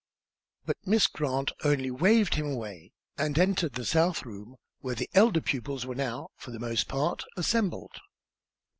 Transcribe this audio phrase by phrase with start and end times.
[0.65, 5.41] But Miss Grant only waved him away and entered the south room, where the elder
[5.41, 7.99] pupils were now, for the most part, assembled.